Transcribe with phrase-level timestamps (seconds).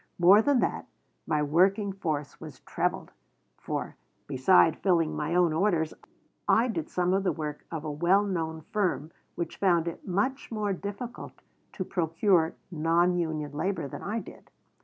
[0.17, 0.87] More than that,
[1.27, 3.11] my working force was trebled,
[3.55, 5.93] for, besides filling my own orders,
[6.47, 10.51] I did some of the work of a well known firm which found it much
[10.51, 11.43] more difficult
[11.73, 14.49] to procure non union labor than I did.